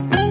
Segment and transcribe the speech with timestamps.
[0.00, 0.23] you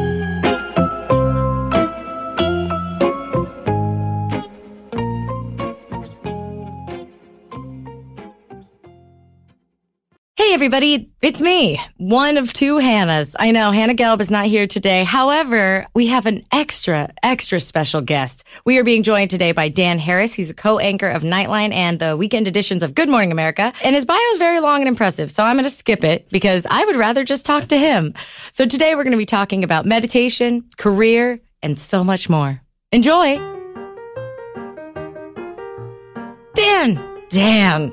[10.53, 13.35] Everybody, it's me, one of two Hannahs.
[13.39, 15.03] I know Hannah Gelb is not here today.
[15.03, 18.43] However, we have an extra, extra special guest.
[18.63, 20.35] We are being joined today by Dan Harris.
[20.35, 23.73] He's a co-anchor of Nightline and the weekend editions of Good Morning America.
[23.83, 26.67] And his bio is very long and impressive, so I'm going to skip it because
[26.69, 28.13] I would rather just talk to him.
[28.51, 32.61] So today we're going to be talking about meditation, career, and so much more.
[32.91, 33.37] Enjoy!
[36.53, 37.03] Dan!
[37.29, 37.91] Dan!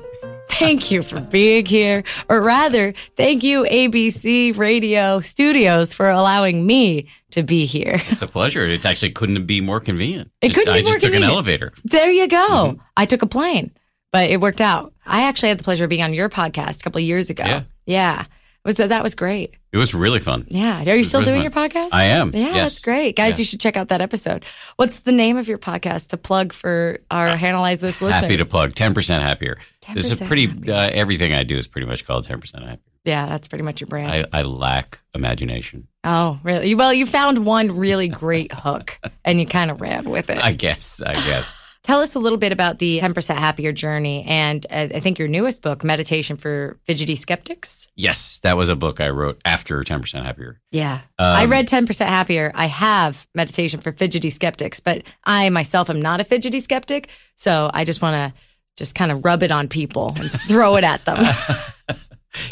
[0.59, 7.07] Thank you for being here, or rather, thank you, ABC Radio Studios, for allowing me
[7.31, 7.99] to be here.
[8.09, 8.65] It's a pleasure.
[8.65, 10.29] It actually couldn't be more convenient.
[10.41, 11.71] It Just- couldn't be I more just took an elevator.
[11.85, 12.37] There you go.
[12.37, 12.81] Mm-hmm.
[12.97, 13.71] I took a plane,
[14.11, 14.93] but it worked out.
[15.05, 17.43] I actually had the pleasure of being on your podcast a couple of years ago.
[17.45, 17.63] Yeah.
[17.85, 18.25] Yeah.
[18.63, 19.55] Was that that was great.
[19.73, 20.45] It was really fun.
[20.49, 20.83] Yeah.
[20.85, 21.63] Are you still really doing fun.
[21.63, 21.93] your podcast?
[21.93, 22.31] I am.
[22.35, 22.55] Yeah, Yes.
[22.55, 23.15] that's great.
[23.15, 24.45] Guys, you should check out that episode.
[24.75, 28.19] What's the name of your podcast to plug for our Analyze This listeners?
[28.19, 28.73] Uh, Happy to plug.
[28.73, 29.57] 10% happier.
[29.95, 32.77] This is 10% pretty, uh, everything I do is pretty much called 10% happier.
[33.03, 34.27] Yeah, that's pretty much your brand.
[34.31, 35.87] I, I lack imagination.
[36.03, 36.75] oh, really?
[36.75, 40.37] Well, you found one really great hook and you kind of ran with it.
[40.43, 41.01] I guess.
[41.01, 41.55] I guess.
[41.83, 45.27] Tell us a little bit about the 10% Happier Journey and uh, I think your
[45.27, 47.87] newest book, Meditation for Fidgety Skeptics.
[47.95, 50.61] Yes, that was a book I wrote after 10% happier.
[50.71, 51.01] Yeah.
[51.17, 52.51] Um, I read 10% Happier.
[52.53, 57.09] I have Meditation for Fidgety Skeptics, but I myself am not a fidgety skeptic.
[57.35, 58.41] So I just want to
[58.77, 61.17] just kind of rub it on people and throw it at them.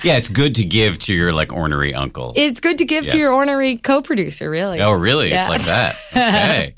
[0.03, 2.33] Yeah, it's good to give to your like ornery uncle.
[2.35, 4.81] it's good to give to your ornery co producer, really.
[4.81, 5.29] oh, really?
[5.29, 5.39] Yeah.
[5.43, 5.95] It's like that.
[6.11, 6.73] Okay.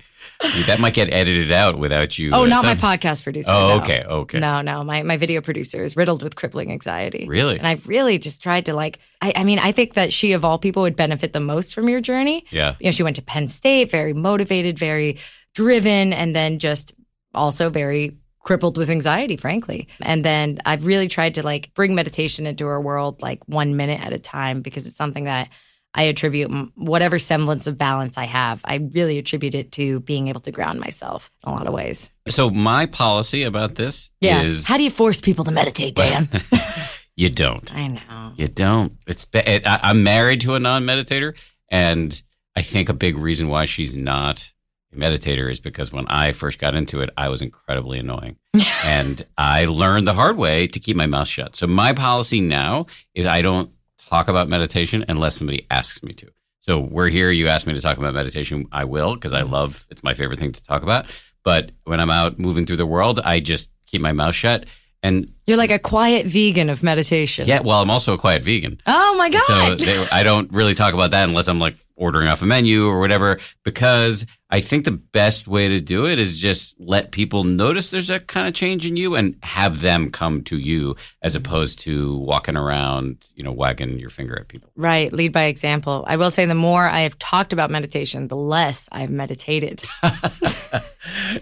[0.66, 2.32] That might get edited out without you.
[2.34, 3.52] Oh, uh, not my podcast producer.
[3.52, 3.84] Oh, no.
[3.84, 4.04] okay.
[4.04, 4.40] Okay.
[4.40, 4.84] No, no.
[4.84, 7.28] My, my video producer is riddled with crippling anxiety.
[7.28, 7.58] Really?
[7.58, 10.44] And I've really just tried to like, I, I mean, I think that she of
[10.44, 12.46] all people would benefit the most from your journey.
[12.50, 12.76] Yeah.
[12.80, 15.20] You know, she went to Penn State, very motivated, very
[15.54, 16.94] driven, and then just
[17.34, 19.88] also very crippled with anxiety, frankly.
[20.02, 24.04] And then I've really tried to like bring meditation into her world like one minute
[24.04, 25.50] at a time because it's something that
[25.94, 28.62] I attribute whatever semblance of balance I have.
[28.64, 32.10] I really attribute it to being able to ground myself in a lot of ways.
[32.30, 34.42] So my policy about this Yeah.
[34.42, 36.30] is How do you force people to meditate, Dan?
[37.18, 37.76] you don't.
[37.76, 38.34] I know.
[38.38, 38.94] You don't.
[39.06, 41.34] It's it, I, I'm married to a non-meditator,
[41.70, 42.22] and
[42.56, 44.50] I think a big reason why she's not
[44.94, 48.38] a meditator is because when I first got into it, I was incredibly annoying,
[48.86, 51.56] and I learned the hard way to keep my mouth shut.
[51.58, 53.72] So my policy now is I don't
[54.12, 56.28] talk about meditation unless somebody asks me to.
[56.60, 57.32] So we're here.
[57.32, 58.68] You asked me to talk about meditation.
[58.72, 59.54] I will because I mm-hmm.
[59.54, 59.88] love.
[59.90, 61.06] It's my favorite thing to talk about.
[61.44, 64.66] But when I'm out moving through the world, I just keep my mouth shut.
[65.02, 67.46] And You're like a quiet vegan of meditation.
[67.46, 68.80] yeah, well, I'm also a quiet vegan.
[68.88, 69.42] Oh my God.
[69.42, 72.88] So they, I don't really talk about that unless I'm like ordering off a menu
[72.88, 77.44] or whatever, because I think the best way to do it is just let people
[77.44, 81.36] notice there's a kind of change in you and have them come to you as
[81.36, 84.70] opposed to walking around, you know, wagging your finger at people.
[84.78, 86.06] Right, lead by example.
[86.08, 89.84] I will say the more I have talked about meditation, the less I've meditated.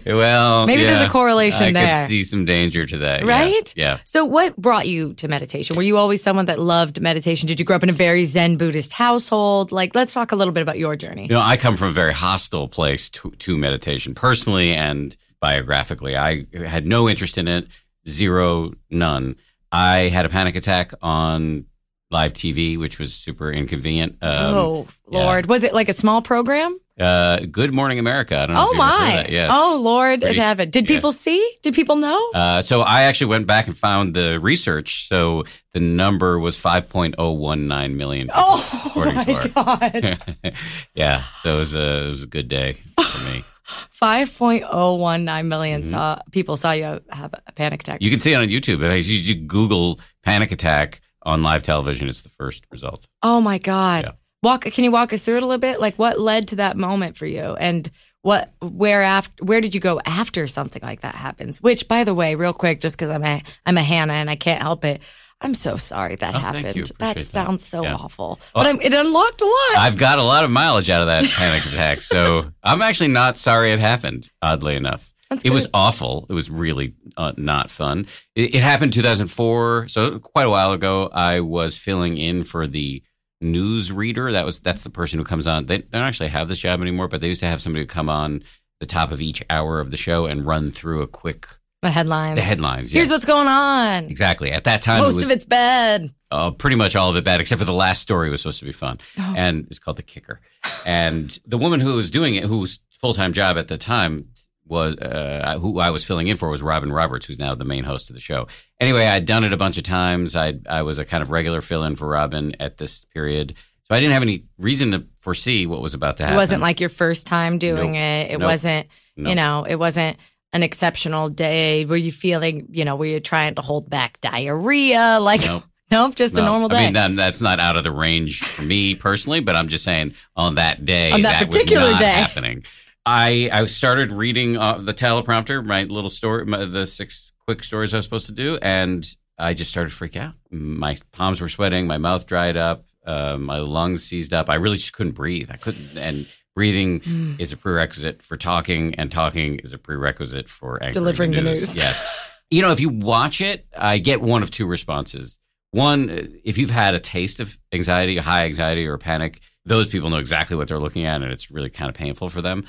[0.06, 2.00] well, Maybe there's a correlation I there.
[2.02, 3.20] could see some danger to that.
[3.24, 3.74] yeah, Right?
[3.76, 3.98] Yeah.
[4.04, 5.76] So, what brought you to meditation?
[5.76, 7.46] Were you always someone that loved meditation?
[7.46, 9.72] Did you grow up in a very Zen Buddhist household?
[9.72, 11.22] Like, let's talk a little bit about your journey.
[11.22, 16.16] You know, I come from a very hostile place to, to meditation, personally and biographically.
[16.16, 17.68] I had no interest in it,
[18.08, 19.36] zero, none.
[19.72, 21.66] I had a panic attack on
[22.10, 24.18] live TV, which was super inconvenient.
[24.20, 25.18] Um, oh, yeah.
[25.18, 25.46] Lord.
[25.46, 26.78] Was it like a small program?
[27.00, 28.36] Uh, Good Morning America.
[28.38, 28.60] I don't know.
[28.60, 29.16] Oh, if you've ever heard my.
[29.22, 29.30] that.
[29.30, 29.50] Yes.
[29.52, 30.70] Oh, Lord Pretty- in heaven.
[30.70, 30.96] Did yeah.
[30.96, 31.56] people see?
[31.62, 32.30] Did people know?
[32.34, 35.08] Uh, so I actually went back and found the research.
[35.08, 38.26] So the number was 5.019 million.
[38.28, 40.54] People, oh, my God.
[40.94, 41.24] yeah.
[41.42, 43.44] So it was a, it was a good day for me.
[44.02, 45.90] 5.019 million Mm-hmm.
[45.90, 48.02] saw, people saw you have a panic attack.
[48.02, 48.82] You can see it on YouTube.
[48.82, 53.06] If you you Google panic attack on live television, it's the first result.
[53.22, 54.04] Oh my God.
[54.06, 54.12] Yeah.
[54.42, 55.80] Walk can you walk us through it a little bit?
[55.80, 57.54] Like what led to that moment for you?
[57.56, 57.90] And
[58.22, 61.60] what where after where did you go after something like that happens?
[61.60, 64.36] Which by the way, real quick, just because I'm a I'm a Hannah and I
[64.36, 65.00] can't help it.
[65.42, 66.90] I'm so sorry that Oh, happened.
[66.98, 67.94] That sounds so Yeah.
[67.94, 68.38] awful.
[68.54, 69.78] Well- but I'm, it unlocked a lot.
[69.78, 73.38] I've got a lot of mileage out of that panic attack, so I'm actually not
[73.38, 74.28] sorry it happened.
[74.42, 76.26] Oddly enough, That's it was awful.
[76.28, 78.06] It was really uh, not fun.
[78.34, 81.08] It, it happened 2004, so quite a while ago.
[81.10, 83.02] I was filling in for the
[83.40, 84.32] news reader.
[84.32, 85.66] That was that's the person who comes on.
[85.66, 88.08] They, don't actually have this job anymore, but they used to have somebody who come
[88.08, 88.42] on
[88.80, 91.46] the top of each hour of the show and run through a quick
[91.82, 92.36] The headlines.
[92.36, 92.90] The headlines.
[92.92, 93.12] Here's yes.
[93.12, 94.04] what's going on.
[94.04, 95.02] exactly at that time.
[95.02, 96.10] Most it was, of it's bad.
[96.30, 98.64] uh, pretty much all of it bad, except for the last story was supposed to
[98.64, 99.34] be fun, Oh.
[99.36, 100.40] and it's called the kicker.
[100.86, 104.28] And the woman who was doing it, whose full time job at the time
[104.70, 107.84] was uh, who I was filling in for was Robin Roberts, who's now the main
[107.84, 108.46] host of the show.
[108.78, 110.36] Anyway, I'd done it a bunch of times.
[110.36, 113.54] I I was a kind of regular fill in for Robin at this period,
[113.88, 116.36] so I didn't have any reason to foresee what was about to happen.
[116.36, 118.00] It wasn't like your first time doing Nope.
[118.00, 118.30] it.
[118.30, 118.48] It Nope.
[118.48, 118.86] wasn't,
[119.16, 119.28] Nope.
[119.28, 120.16] you know, it wasn't
[120.52, 121.84] an exceptional day.
[121.84, 125.18] Were you feeling, you know, were you trying to hold back diarrhea?
[125.20, 125.64] Like, Nope.
[126.14, 126.76] just a normal day.
[126.76, 129.82] I mean, that, that's not out of the range for me personally, but I'm just
[129.84, 132.12] saying on that day, On that particular was not day.
[132.12, 132.64] happening.
[133.06, 137.94] I I started reading uh, the teleprompter, my little story, my, the six quick stories
[137.94, 139.04] I was supposed to do, and
[139.38, 140.34] I just started to freak out.
[140.50, 144.50] My palms were sweating, my mouth dried up, uh, my lungs seized up.
[144.50, 145.50] I really just couldn't breathe.
[145.50, 147.34] I couldn't, and breathing Hmm.
[147.38, 151.74] is a prerequisite for talking, and talking is a prerequisite for Delivering the news.
[151.74, 152.32] Yes.
[152.50, 155.38] You know, if you watch it, I get one of two responses.
[155.70, 160.16] One, if you've had a taste of anxiety, high anxiety or panic, those people know
[160.16, 162.64] exactly what they're looking at, and it's really kind of painful for them.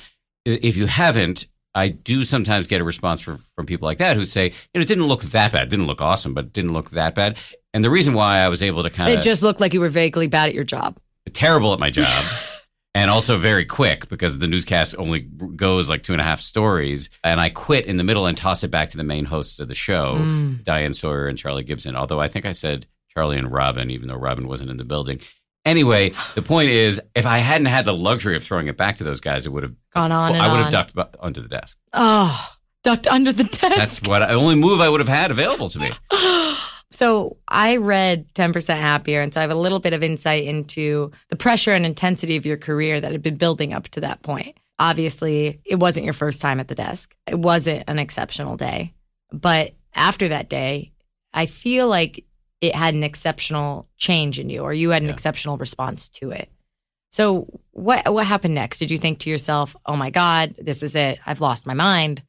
[0.45, 4.25] If you haven't, I do sometimes get a response from, from people like that who
[4.25, 5.63] say, you know, it didn't look that bad.
[5.63, 7.37] It didn't look awesome, but it didn't look that bad.
[7.73, 9.19] And the reason why I was able to kind of.
[9.19, 10.97] it just looked like you were vaguely bad at your job.
[11.33, 12.25] terrible at my job
[12.93, 17.09] and also very quick because the newscast only goes like two and a half stories.
[17.23, 19.69] And I quit in the middle and toss it back to the main hosts of
[19.69, 20.63] the show, Mm.
[20.65, 21.95] Diane Sawyer and Charlie Gibson.
[21.95, 25.21] Although I think I said Charlie and Robin, even though Robin wasn't in the building.
[25.65, 29.03] Anyway, the point is, if I hadn't had the luxury of throwing it back to
[29.03, 30.71] those guys, it would have Gone on and I would on.
[30.71, 31.77] have ducked under the desk.
[31.93, 32.49] Oh,
[32.83, 33.59] ducked under the desk.
[33.77, 35.91] That's what the only move I would have had available to me.
[36.93, 41.11] So I read 10% Happier, and so I have a little bit of insight into
[41.29, 44.57] the pressure and intensity of your career that had been building up to that point.
[44.77, 47.15] Obviously, it wasn't your first time at the desk.
[47.27, 48.93] It wasn't an exceptional day.
[49.31, 50.91] But after that day,
[51.33, 52.25] I feel like
[52.61, 55.13] it had an exceptional change in you, or you had an Yeah.
[55.13, 56.49] exceptional response to it.
[57.11, 58.79] So what what happened next?
[58.79, 61.19] Did you think to yourself, "Oh my god, this is it.
[61.25, 62.21] I've lost my mind.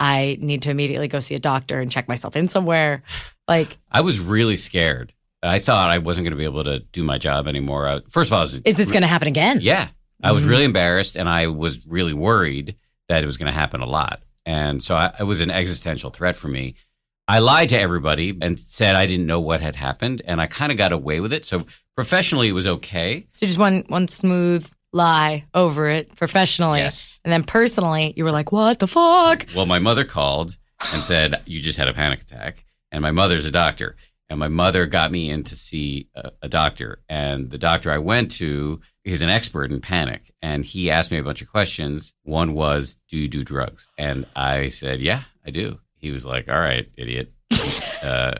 [0.00, 3.02] I need to immediately go see a doctor and check myself in somewhere."
[3.46, 5.12] Like I was really scared.
[5.42, 7.86] I thought I wasn't going to be able to do my job anymore.
[7.86, 9.58] I, first of all, I was Is this going to happen again?
[9.60, 9.88] Yeah.
[10.22, 10.48] I was Mhm.
[10.48, 12.76] really embarrassed and I was really worried
[13.10, 14.22] that it was going to happen a lot.
[14.46, 16.76] And so I, it was an existential threat for me.
[17.26, 20.70] I lied to everybody and said I didn't know what had happened and I kind
[20.70, 21.44] of got away with it.
[21.44, 21.66] So
[21.96, 23.26] professionally, it was okay.
[23.32, 26.80] So just one one smooth lie over it professionally.
[26.80, 27.20] Yes.
[27.24, 30.56] And then personally, you were like, "What the fuck?" Well, my mother called
[30.92, 32.64] and said, You just had a panic attack.
[32.92, 33.96] And my mother's a doctor.
[34.30, 37.00] And my mother got me in to see a, a doctor.
[37.08, 40.32] And the doctor I went to is an expert in panic.
[40.40, 42.14] And he asked me a bunch of questions.
[42.22, 43.86] One was, Do you do drugs?
[43.98, 45.78] And I said, Yeah, I do.
[46.04, 47.32] He was like, All right, idiot.
[48.02, 48.34] uh,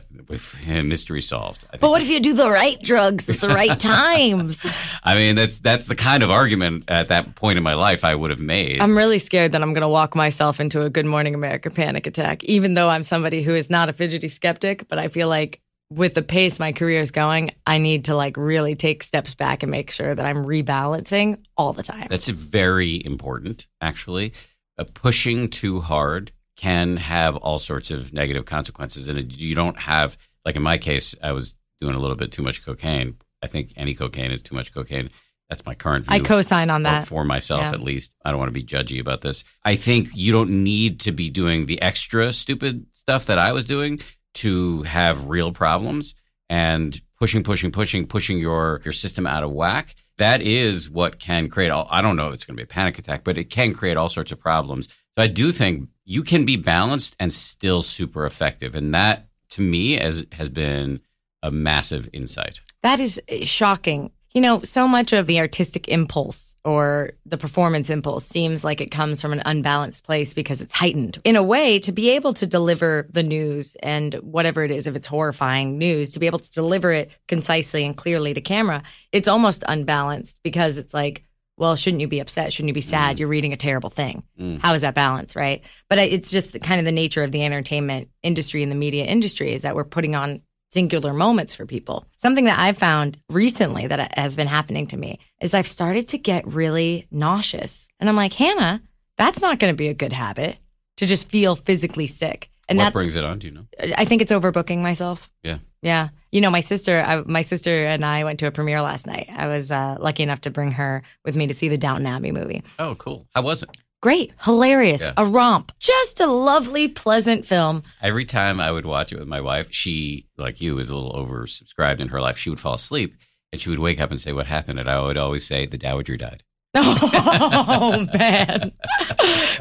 [0.83, 1.65] mystery solved.
[1.67, 4.65] I think But what if you do the right drugs at the right times?
[5.03, 8.13] I mean, that's that's the kind of argument at that point in my life I
[8.13, 8.79] would have made.
[8.81, 12.07] I'm really scared that I'm going to walk myself into a Good Morning America panic
[12.07, 14.87] attack, even though I'm somebody who is not a fidgety skeptic.
[14.87, 18.37] But I feel like with the pace my career is going, I need to like
[18.37, 22.07] really take steps back and make sure that I'm rebalancing all the time.
[22.09, 24.33] That's very important, actually.
[24.77, 29.09] Uh, pushing too hard can have all sorts of negative consequences.
[29.09, 32.41] And you don't have, like in my case, I was doing a little bit too
[32.43, 33.17] much cocaine.
[33.43, 35.09] I think any cocaine is too much cocaine.
[35.49, 36.15] That's my current view.
[36.15, 37.07] I co-sign on that.
[37.07, 37.71] for myself Yeah.
[37.71, 38.15] at least.
[38.25, 39.43] I don't want to be judgy about this.
[39.63, 43.65] I think you don't need to be doing the extra stupid stuff that I was
[43.65, 43.99] doing
[44.35, 46.15] to have real problems
[46.49, 49.93] and pushing, pushing, pushing, pushing your your system out of whack.
[50.17, 51.87] That is what can create all.
[51.91, 53.97] I don't know if it's going to be a panic attack, but it can create
[53.97, 54.87] all sorts of problems.
[55.17, 59.61] So I do think you can be balanced and still super effective, and that to
[59.61, 61.01] me has has been
[61.41, 62.61] a massive insight.
[62.83, 64.11] That is eh, shocking.
[64.33, 68.91] You know, so much of the artistic impulse or the performance impulse seems like it
[68.91, 71.19] comes from an unbalanced place because it's heightened.
[71.23, 74.95] In a way, to be able to deliver the news and whatever it is, if
[74.97, 79.29] it's horrifying news, to be able to deliver it concisely and clearly to camera, it's
[79.29, 81.23] almost unbalanced because it's like,
[81.57, 82.51] well, shouldn't you be upset?
[82.51, 83.19] Shouldn't you be sad?
[83.19, 84.23] You're reading a terrible thing.
[84.39, 84.59] Mm.
[84.59, 85.63] How is that balance, right?
[85.89, 89.53] But it's just kind of the nature of the entertainment industry and the media industry
[89.53, 92.05] is that we're putting on singular moments for people.
[92.17, 96.17] Something that I've found recently that has been happening to me is I've started to
[96.17, 97.87] get really nauseous.
[97.99, 98.81] And I'm like, Hannah,
[99.17, 100.57] that's not going to be a good habit
[100.97, 102.49] to just feel physically sick.
[102.67, 103.39] And that brings it on?
[103.39, 103.65] Do you know?
[103.95, 105.29] I think it's overbooking myself.
[105.43, 105.59] Yeah.
[105.81, 106.09] Yeah.
[106.35, 109.29] You know, my sister, I, my sister and I went to a premiere last night.
[109.33, 112.33] I was uh, lucky enough to bring her with me to see the Downton Abbey
[112.33, 112.61] movie.
[112.77, 113.25] Oh, cool.
[113.33, 113.69] How was it?
[114.01, 115.13] great, hilarious, Yeah.
[115.17, 117.81] a romp, just a lovely, pleasant film.
[118.01, 121.13] Every time I would watch it with my wife, she, like you, is a little
[121.13, 122.37] oversubscribed in her life.
[122.37, 123.15] She would fall asleep
[123.53, 124.77] and she would wake up and say, What happened?
[124.79, 126.43] And I would always say, The Dowager died.
[126.75, 128.73] Oh man!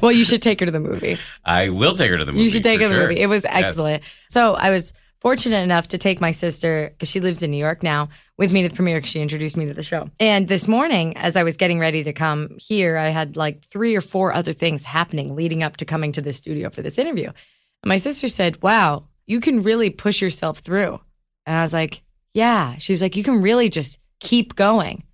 [0.02, 1.16] well, you should take her to the movie.
[1.44, 2.44] I will take her to the movie.
[2.44, 3.08] You should take her to the sure.
[3.08, 3.20] movie.
[3.20, 3.52] It was Yes.
[3.64, 4.02] excellent.
[4.28, 4.92] So I was
[5.24, 8.62] fortunate enough to take my sister because she lives in New York now with me
[8.62, 10.10] to the premiere because she introduced me to the show.
[10.20, 13.96] And this morning, as I was getting ready to come here, I had like three
[13.96, 17.28] or four other things happening leading up to coming to the studio for this interview.
[17.28, 21.00] And my sister said, "Wow, you can really push yourself through."
[21.46, 22.02] And I was like,
[22.34, 25.04] "Yeah." She's like, "You can really just keep going."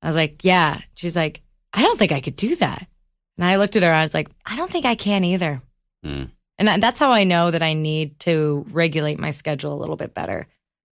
[0.00, 1.42] I was like, "Yeah." She's like,
[1.74, 2.86] "I don't think I could do that."
[3.36, 3.92] And I looked at her.
[3.92, 5.60] I was like, "I don't think I can either."
[6.02, 6.24] Hmm.
[6.58, 9.96] And that- that's how I know that I need to regulate my schedule a little
[9.96, 10.46] bit better.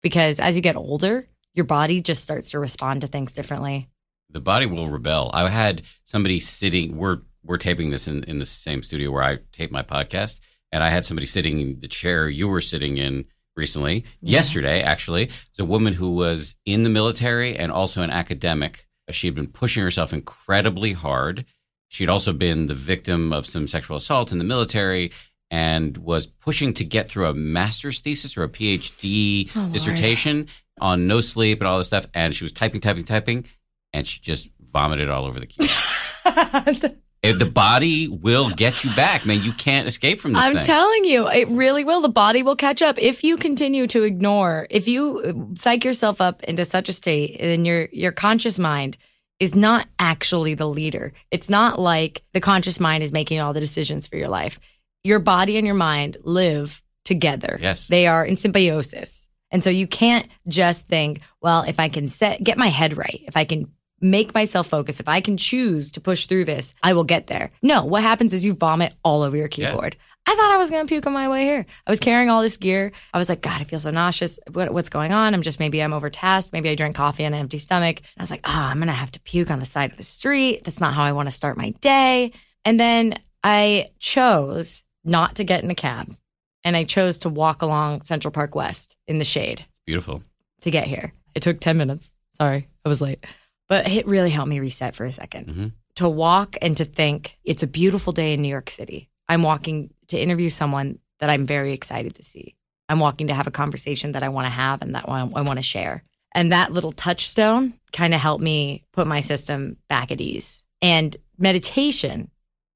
[0.02, 3.88] Because as you get older, your body just starts to respond to things differently.
[4.30, 5.30] the body will rebel.
[5.32, 6.96] I had somebody sitting.
[6.96, 10.40] We're we're taping this in in the same studio where I tape my podcast,
[10.72, 15.24] and I had somebody sitting in the chair you were sitting in recently, yesterday actually.
[15.50, 18.88] It's a woman who was in the military and also an academic.
[19.10, 21.44] She had been pushing herself incredibly hard.
[21.88, 25.12] She'd also been the victim of some sexual assault in the military
[25.54, 29.72] and was pushing to get through a master's thesis or a PhD Oh, Lord.
[29.72, 30.48] dissertation
[30.80, 32.06] on no sleep and all this stuff.
[32.12, 33.44] And she was typing, typing, typing,
[33.92, 36.96] and she just vomited all over the keyboard.
[37.24, 39.42] The body will get you back, man.
[39.42, 40.62] You can't escape from this I'm thing.
[40.62, 42.02] telling you, it really will.
[42.02, 44.66] The body will catch up if you continue to ignore.
[44.68, 45.20] If you
[45.54, 48.98] uh, psych yourself up into such a state, then your your conscious mind
[49.40, 51.14] is not actually the leader.
[51.30, 54.60] It's not like the conscious mind is making all the decisions for your life.
[55.04, 57.58] Your body and your mind live together.
[57.60, 57.86] Yes.
[57.86, 59.28] They are in symbiosis.
[59.50, 63.22] And so you can't just think, well, if I can set get my head right,
[63.28, 63.70] if I can
[64.00, 67.50] make myself focus, if I can choose to push through this, I will get there.
[67.62, 69.70] No, what happens is you vomit all over your Yeah.
[69.70, 69.96] keyboard.
[70.26, 71.66] I thought I was going to puke on my way here.
[71.86, 72.92] I was carrying all this gear.
[73.12, 74.40] I was like, God, I feel so nauseous.
[74.50, 75.34] What, what's going on?
[75.34, 76.54] I'm just, maybe I'm overtasked.
[76.54, 77.98] Maybe I drank coffee on an empty stomach.
[77.98, 79.98] And I was like, oh, I'm going to have to puke on the side of
[79.98, 80.64] the street.
[80.64, 82.32] That's not how I want to start my day.
[82.64, 86.16] And then I chose not to get in a cab
[86.64, 90.22] and I chose to walk along Central Park West in the shade Beautiful.
[90.62, 91.12] to get here.
[91.34, 92.12] It took 10 minutes.
[92.38, 93.24] Sorry, I was late.
[93.68, 95.72] But it really helped me reset for a 2nd Mhm.
[95.96, 99.08] To walk and to think it's a beautiful day in New York City.
[99.28, 102.56] I'm walking to interview someone that I'm very excited to see.
[102.88, 105.58] I'm walking to have a conversation that I want to have and that I want
[105.58, 106.02] to share.
[106.34, 110.62] And that little touchstone kind of helped me put my system back at ease.
[110.82, 112.30] And meditation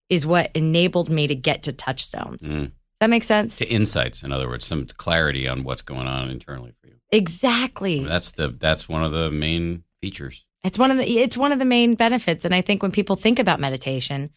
[0.08, 2.42] is what enabled me to get to touchstones.
[2.42, 2.72] Mm.
[3.00, 3.56] That makes sense?
[3.58, 6.94] To insights, in other words, some clarity on what's going on internally for you.
[7.12, 8.04] Exactly.
[8.04, 10.44] That's the that's one of the main features.
[10.64, 13.16] It's one of the it's one of the main benefits, and I think when people
[13.16, 14.30] think about meditation,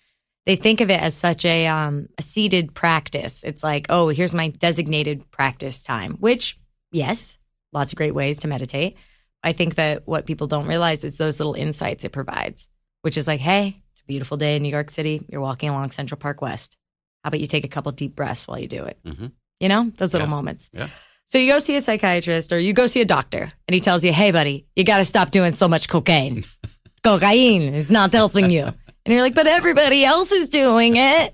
[0.45, 3.43] they think of it as such a um, a seated practice.
[3.43, 6.13] It's like, oh, here's my designated practice time.
[6.13, 6.59] Which,
[6.91, 7.37] yes,
[7.73, 8.97] lots of great ways to meditate.
[9.43, 12.69] I think that what people don't realize is those little insights it provides,
[13.01, 13.80] which is like, hey,
[14.11, 15.15] beautiful day in New York City.
[15.29, 16.77] You're walking along Central Park West.
[17.23, 18.97] How about you take a couple deep breaths while you do it?
[19.05, 19.27] hmm
[19.61, 20.35] You know, those little Yes.
[20.37, 20.69] moments.
[20.73, 20.87] Yeah.
[21.23, 24.03] So you go see a psychiatrist or you go see a doctor and he tells
[24.03, 26.43] you, hey, buddy, you got to stop doing so much cocaine.
[27.03, 28.63] cocaine is not helping you.
[29.05, 31.33] And you're like, but everybody else is doing it.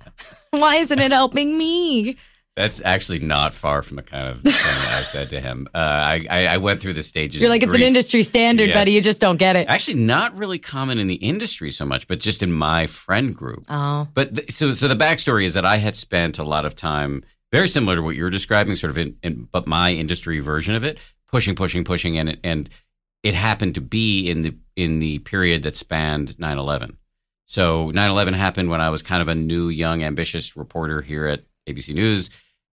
[0.52, 2.18] Why isn't it helping me?
[2.58, 5.68] That's actually not far from the kind of thing that I said to him.
[5.76, 7.40] Uh, I, I I went through the stages.
[7.40, 8.76] You're like, it's an industry standard, Yes.
[8.76, 8.92] buddy.
[8.94, 9.68] You just don't get it.
[9.70, 13.64] Actually, not really common in the industry so much, but just in my friend group.
[13.70, 17.24] Oh, But so so the backstory is that I had spent a lot of time,
[17.52, 20.84] very similar to what you're describing, sort of in, in but my industry version of
[20.84, 20.98] it,
[21.32, 22.70] pushing, pushing, pushing, and it, and
[23.22, 26.96] it happened to be in the in the period that spanned 9/11.
[27.46, 31.42] So 9/11 happened when I was kind of a new, young, ambitious reporter here at
[31.70, 32.32] ABC News,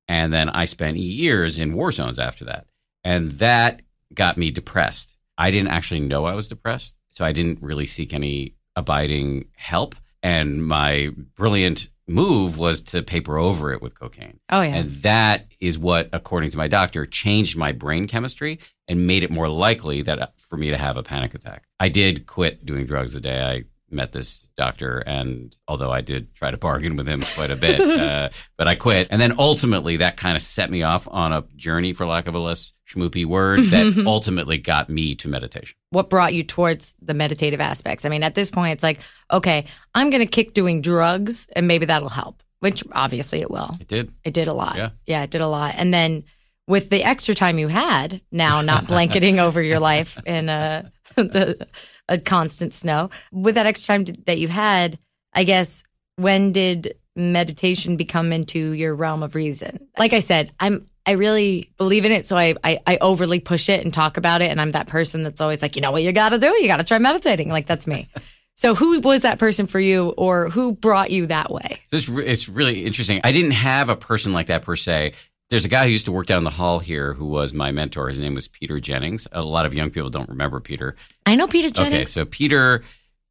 [0.09, 2.67] and then I spent years in war zones after that,
[3.03, 3.83] and that
[4.13, 5.17] got me depressed.
[5.37, 9.95] I didn't actually know I was depressed, so I didn't really seek any abiding help.
[10.23, 14.39] And my brilliant move was to paper over it with cocaine.
[14.51, 14.77] oh yeah.
[14.77, 18.59] And that is what, according to my doctor, changed my brain chemistry
[18.89, 21.65] and made it more likely that for me to have a panic attack.
[21.81, 26.35] I did quit doing drugs the day I met this doctor, and although I did
[26.35, 29.09] try to bargain with him quite a bit, uh, but I quit.
[29.11, 32.35] And then ultimately, that kind of set me off on a journey, for lack of
[32.35, 35.76] a less schmoopy word, that ultimately got me to meditation.
[35.91, 38.05] what brought you towards the meditative aspects?
[38.05, 39.00] I mean, at this point, it's like,
[39.31, 43.76] okay, I'm going to kick doing drugs and maybe that'll help, which obviously it will.
[43.81, 44.12] It did.
[44.25, 44.76] It did a lot.
[44.76, 44.91] Yeah.
[45.07, 45.75] Yeah, it did a lot.
[45.76, 46.25] And then
[46.67, 51.67] with the extra time you had now, not blanketing over your life in a, the,
[52.09, 54.99] a constant snow, with that extra time that you had,
[55.33, 55.85] I guess
[56.17, 59.89] when did meditation become into your realm of reason?
[59.99, 63.69] Like I said, I'm I really believe in it, so I, I I overly push
[63.69, 66.03] it and talk about it, and I'm that person that's always like, you know what
[66.03, 67.49] you got to do, you got to try meditating.
[67.49, 68.09] Like that's me.
[68.57, 71.81] So who was that person for you, or who brought you that way?
[71.91, 73.21] This it's really interesting.
[73.25, 75.15] I didn't have a person like that per se.
[75.51, 78.09] There's a guy who used to work down the hall here who was my mentor.
[78.09, 79.29] His name was Peter Jennings.
[79.33, 80.97] A lot of young people don't remember Peter.
[81.27, 81.95] I know Peter Jennings.
[81.95, 82.83] Okay, so Peter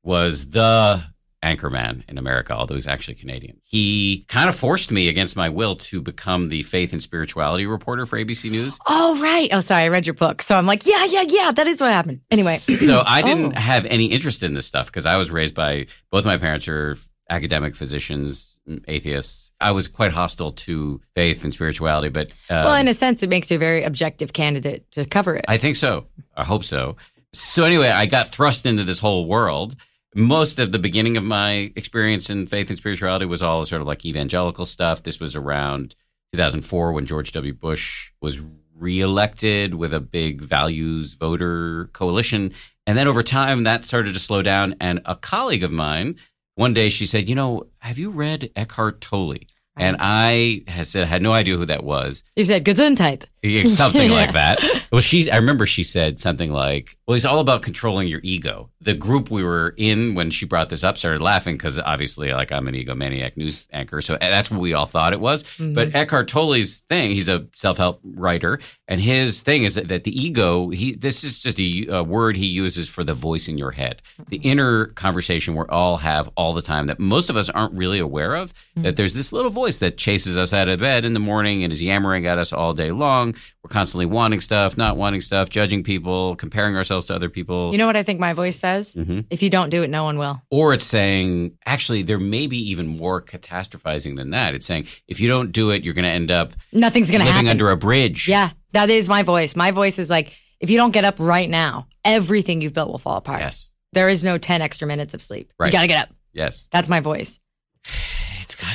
[0.03, 1.03] was the
[1.43, 3.59] anchorman in America, although he's actually Canadian.
[3.63, 8.05] He kind of forced me against my will to become the faith and spirituality reporter
[8.05, 8.79] for ABC News.
[8.87, 9.49] Oh, right.
[9.51, 9.83] Oh, sorry.
[9.83, 10.41] I read your book.
[10.41, 11.51] So I'm like, yeah, yeah, yeah.
[11.51, 12.21] That is what happened.
[12.31, 12.57] Anyway.
[12.57, 13.59] So I didn't Oh.
[13.59, 16.97] have any interest in this stuff because I was raised by both my parents are
[17.29, 18.52] academic physicians,
[18.87, 19.51] atheists.
[19.59, 23.29] I was quite hostile to faith and spirituality, but uh, well, in a sense, it
[23.29, 25.45] makes you a very objective candidate to cover it.
[25.47, 26.07] I think so.
[26.35, 26.97] I hope so.
[27.33, 29.75] So anyway, I got thrust into this whole world.
[30.15, 33.87] Most of the beginning of my experience in faith and spirituality was all sort of
[33.87, 35.01] like evangelical stuff.
[35.01, 35.95] This was around
[36.33, 37.53] 2004 when George W.
[37.53, 38.41] Bush was
[38.75, 42.53] reelected with a big values voter coalition.
[42.85, 44.75] And then over time, that started to slow down.
[44.79, 46.17] And a colleague of mine,
[46.55, 49.37] one day she said, You know, have you read Eckhart Tolle?
[49.75, 52.23] And I had said, I had no idea who that was.
[52.35, 53.25] you said Gesundheit.
[53.67, 54.15] Something Yeah.
[54.15, 54.61] like that.
[54.91, 58.69] Well, she, I remember she said something like, well, it's all about controlling your ego.
[58.79, 62.53] The group we were in when she brought this up started laughing because obviously, like,
[62.53, 64.01] I'm an egomaniac news anchor.
[64.01, 65.43] So eh, that's what we all thought it was.
[65.43, 65.73] Mm-hmm.
[65.73, 68.59] But Eckhart Tolle's thing, he's a self help writer.
[68.87, 72.37] And his thing is that, that the ego, he, this is just a, a word
[72.37, 74.47] he uses for the voice in your head, the mm-hmm.
[74.47, 78.35] inner conversation we all have all the time that most of us aren't really aware
[78.35, 78.53] of.
[78.75, 78.95] That mm-hmm.
[78.95, 81.81] there's this little voice that chases us out of bed in the morning and is
[81.81, 83.33] yammering at us all day long.
[83.63, 87.71] We're constantly wanting stuff, not wanting stuff, judging people, comparing ourselves to other people.
[87.71, 88.95] You know what I think my voice says?
[88.95, 89.25] Mhm.
[89.29, 90.41] If you don't do it, no one will.
[90.51, 94.53] or it's saying, actually, there may be even more catastrophizing than that.
[94.53, 97.31] It's saying, if you don't do it, you're going to end up Nothing's going to
[97.31, 97.47] happen.
[97.47, 98.27] under a bridge.
[98.27, 99.55] yeah, that is my voice.
[99.55, 102.97] My voice is like, if you don't get up right now, everything you've built will
[102.99, 103.39] fall apart.
[103.41, 103.69] Yes.
[103.93, 105.51] There is no 10 extra minutes of sleep.
[105.59, 105.67] Right.
[105.67, 106.09] You got to get up.
[106.33, 106.67] Yes.
[106.71, 107.39] That's my voice.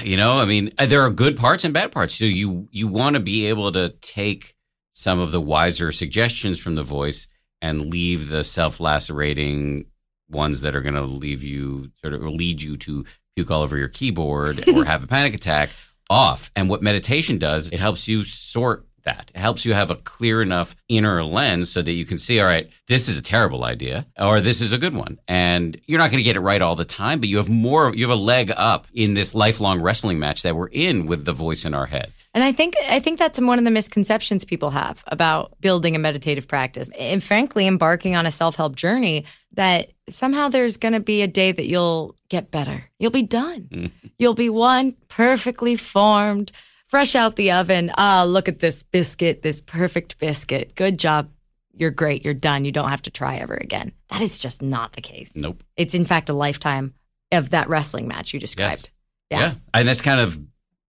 [0.05, 2.15] You know, I mean, uh, there are good parts and bad parts.
[2.15, 4.55] So you you want to be able to take
[4.93, 7.29] some of the wiser suggestions from the voice
[7.63, 9.87] and leave the self-lacerating
[10.29, 13.77] ones that are going to leave you sort of lead you to puke all over
[13.77, 15.71] your keyboard or have a panic attack
[16.11, 16.51] off.
[16.57, 19.31] And what meditation does, it helps you sort that.
[19.35, 22.47] It helps you have a clear enough inner lens so that you can see, all
[22.47, 25.19] right, this is a terrible idea or this is a good one.
[25.27, 27.95] And you're not going to get it right all the time, but you have more,
[27.95, 31.33] you have a leg up in this lifelong wrestling match that we're in with the
[31.33, 32.13] voice in our head.
[32.35, 35.99] And I think I think that's one of the misconceptions people have about building a
[35.99, 36.91] meditative practice.
[36.99, 41.53] And frankly, embarking on a self-help journey that somehow there's going to be a day
[41.53, 42.85] that you'll get better.
[42.99, 43.69] You'll be done.
[43.73, 44.07] Mm-hmm.
[44.19, 46.53] You'll be one perfectly formed,
[46.89, 47.91] fresh out the oven.
[47.97, 50.75] Ah, look at this biscuit, this perfect biscuit.
[50.75, 51.31] Good job.
[51.73, 52.25] You're great.
[52.25, 52.65] You're done.
[52.65, 53.93] You don't have to try ever again.
[54.11, 55.37] That is just not the case.
[55.37, 55.63] Nope.
[55.77, 56.95] It's in fact a lifetime
[57.31, 58.91] of that wrestling match you described.
[59.31, 59.41] Yeah.
[59.41, 59.55] Yeah.
[59.73, 60.41] And that's kind of,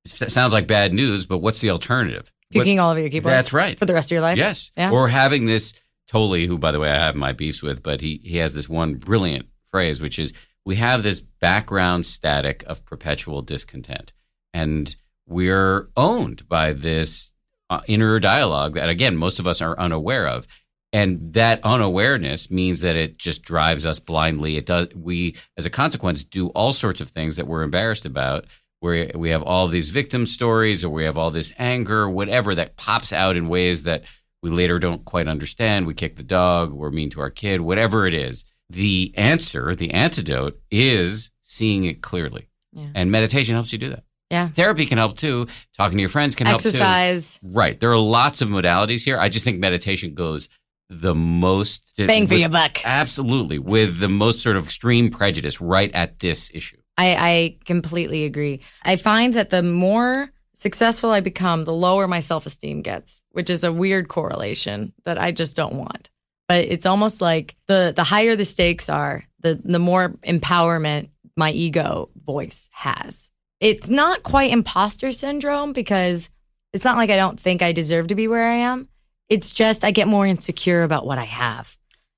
[0.07, 2.33] sounds like bad news, but what's the alternative?
[2.51, 3.33] Puking all over your keyboard.
[3.33, 3.79] That's right.
[3.79, 4.39] For the rest of your life.
[4.39, 4.71] Yes.
[4.75, 4.91] Yeah.
[4.91, 5.75] Or having this
[6.07, 8.67] Tolle, who by the way I have my beefs with, but he he has this
[8.67, 10.33] one brilliant phrase, which is
[10.65, 14.15] we have this background static of perpetual discontent,
[14.55, 14.97] and
[15.29, 17.33] we're owned by this
[17.71, 20.47] uh, inner dialogue that again most of us are unaware of.
[20.91, 24.57] And that unawareness means that it just drives us blindly.
[24.57, 24.89] It does.
[24.95, 28.47] We, as a consequence, do all sorts of things that we're embarrassed about.
[28.81, 32.77] Where we have all these victim stories, or we have all this anger, whatever that
[32.77, 34.05] pops out in ways that
[34.41, 35.87] we later don't quite understand.
[35.87, 38.45] We kick the dog, we're mean to our kid, whatever it is.
[38.71, 42.49] The answer, the antidote is seeing it clearly.
[42.73, 42.87] Yeah.
[42.95, 44.05] And meditation helps you do that.
[44.31, 44.49] Yeah.
[44.49, 45.47] Therapy can help too.
[45.77, 47.39] Talking to your friends can help Exercise.
[47.39, 47.53] too.
[47.53, 47.79] Right.
[47.81, 49.19] There are lots of modalities here.
[49.19, 50.49] I just think meditation goes
[50.91, 52.85] the most Bang for with- your buck.
[52.85, 53.59] Absolutely.
[53.59, 56.77] With the most sort of extreme prejudice right at this issue.
[56.99, 58.61] I, I completely agree.
[58.83, 63.49] I find that the more successful I become, the lower my self esteem gets, which
[63.49, 66.11] is a weird correlation that I just don't want.
[66.49, 71.53] But it's almost like the the higher the stakes are, the the more empowerment my
[71.53, 73.31] ego voice has.
[73.61, 76.31] It's not quite imposter syndrome because
[76.73, 78.89] it's not like I don't think I deserve to be where I am.
[79.29, 81.77] It's just I get more insecure about what I have,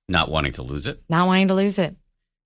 [0.08, 1.02] Not wanting to lose it.
[1.08, 1.96] not wanting to lose it.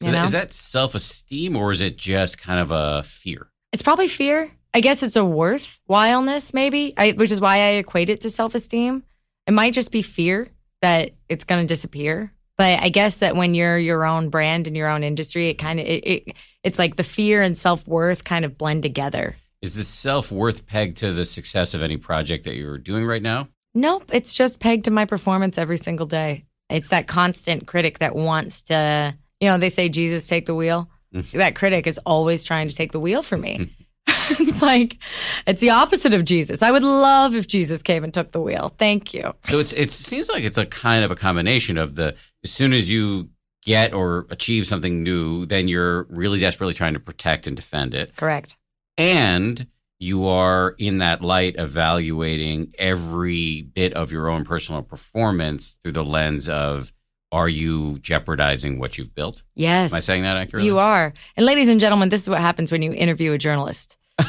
[0.02, 0.24] So know?
[0.24, 3.48] is that self esteem or is it just kind of a fear?
[3.72, 4.50] It's probably fear.
[4.72, 8.54] I guess it's a worthwhileness, maybe, I, which is why I equate it to self
[8.54, 9.02] esteem.
[9.46, 10.48] It might just be fear
[10.82, 14.74] that it's going to disappear But I guess that when you're your own brand in
[14.74, 18.24] your own industry, it kind of it, it it's like the fear and self worth
[18.24, 19.36] kind of blend together.
[19.60, 23.22] Is the self worth pegged to the success of any project that you're doing right
[23.22, 23.48] now?
[23.74, 26.44] Nope, it's just pegged to my performance every single day.
[26.70, 30.88] It's that constant critic that wants to, you know, they say Jesus take the wheel.
[31.14, 31.30] Mm.
[31.30, 33.58] that critic is always trying to take the wheel for me.
[33.58, 33.70] Mm.
[34.40, 34.98] it's like
[35.46, 36.62] it's the opposite of Jesus.
[36.62, 38.74] I would love if Jesus came and took the wheel.
[38.78, 39.34] Thank you.
[39.44, 42.72] So it's it seems like it's a kind of a combination of the as soon
[42.72, 43.30] as you
[43.64, 48.14] get or achieve something new, then you're really desperately trying to protect and defend it.
[48.16, 48.56] Correct.
[48.98, 49.66] And
[49.98, 56.04] you are in that light evaluating every bit of your own personal performance through the
[56.04, 56.92] lens of
[57.32, 59.42] are you jeopardizing what you've built?
[59.56, 59.92] Yes.
[59.92, 60.66] Am I saying that accurately?
[60.68, 61.12] You are.
[61.36, 63.96] And ladies and gentlemen, this is what happens when you interview a journalist.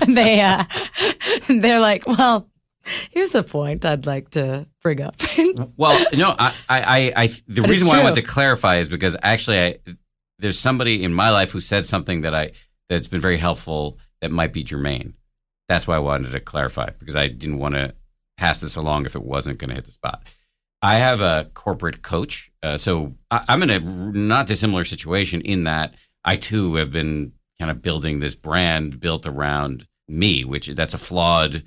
[0.06, 0.64] they uh,
[1.48, 2.48] they're like, well,
[3.10, 5.16] here's a point I'd like to bring up.
[5.76, 9.16] Well, no, I, I, I, the But reason why I want to clarify is because
[9.22, 9.78] actually, I,
[10.38, 12.52] there's somebody in my life who said something that I
[12.88, 15.14] that's been very helpful that might be germane.
[15.68, 17.94] That's why I wanted to clarify because I didn't want to
[18.36, 20.22] pass this along if it wasn't going to hit the spot.
[20.82, 25.64] I have a corporate coach, uh, so I, I'm in a not dissimilar situation in
[25.64, 25.94] that
[26.24, 30.98] I too have been kind of building this brand built around me, which that's a
[30.98, 31.64] flawed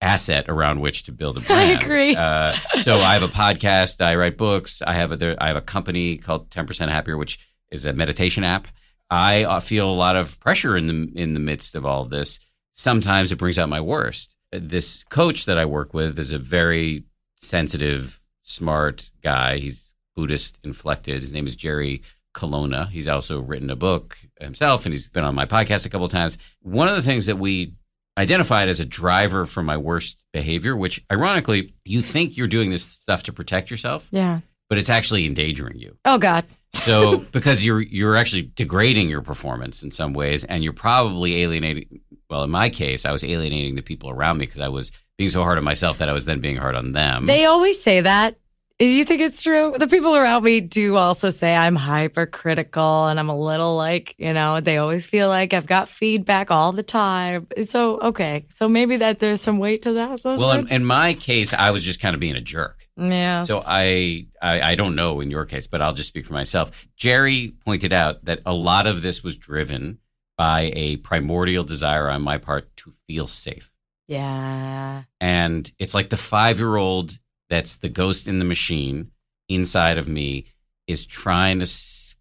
[0.00, 1.78] asset around which to build a brand.
[1.78, 2.16] I agree.
[2.16, 4.04] Uh, so I have a podcast.
[4.04, 4.82] I write books.
[4.86, 7.38] I have a I have a company called Ten Percent Happier, which
[7.70, 8.68] is a meditation app.
[9.10, 12.10] I uh, feel a lot of pressure in the in the midst of all of
[12.10, 12.40] this.
[12.72, 14.34] Sometimes it brings out my worst.
[14.52, 17.04] This coach that I work with is a very
[17.36, 19.58] sensitive, smart guy.
[19.58, 21.22] He's Buddhist inflected.
[21.22, 22.88] His name is Jerry Colonna.
[22.90, 26.12] He's also written a book himself, and he's been on my podcast a couple of
[26.12, 26.38] times.
[26.60, 27.74] One of the things that we
[28.18, 32.82] identified as a driver for my worst behavior, which ironically, you think you're doing this
[32.82, 34.40] stuff to protect yourself, yeah.
[34.68, 35.96] but it's actually endangering you.
[36.04, 36.44] Oh God.
[36.74, 42.00] So because you're you're actually degrading your performance in some ways, and you're probably alienating.
[42.28, 45.30] Well, in my case, I was alienating the people around me because I was being
[45.30, 47.26] so hard on myself that I was then being hard on them.
[47.26, 48.36] They always say that.
[48.78, 49.74] Do you think it's true?
[49.78, 54.34] The people around me do also say I'm hypercritical and I'm a little like, you
[54.34, 57.46] know, they always feel like I've got feedback all the time.
[57.64, 58.44] So, okay.
[58.50, 60.20] So maybe that there's some weight to that.
[60.24, 62.86] Well, in, in my case, I was just kind of being a jerk.
[62.98, 63.44] yeah.
[63.44, 66.70] So I, I I don't know in your case, but I'll just speak for myself.
[66.96, 70.00] Jerry pointed out that a lot of this was driven
[70.36, 73.72] by a primordial desire on my part to feel safe.
[74.06, 75.04] yeah.
[75.18, 79.10] And it's like the five year old that's the ghost in the machine
[79.48, 80.46] inside of me
[80.86, 81.70] is trying to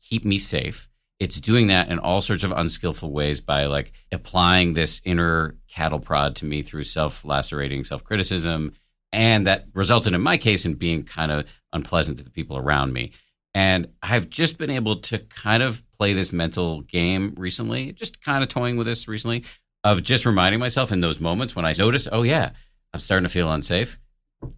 [0.01, 0.89] keep me safe.
[1.19, 5.99] It's doing that in all sorts of unskillful ways by like applying this inner cattle
[5.99, 8.73] prod to me through self lacerating self criticism.
[9.13, 12.91] And that resulted in my case in being kind of unpleasant to the people around
[12.91, 13.13] me.
[13.53, 18.43] And I've just been able to kind of play this mental game recently, just kind
[18.43, 19.45] of toying with this recently,
[19.85, 22.49] of just reminding myself in those moments when I notice, oh, yeah,
[22.93, 23.97] I'm starting to feel unsafe.